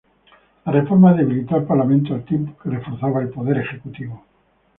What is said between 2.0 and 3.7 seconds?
al tiempo que reforzaba al poder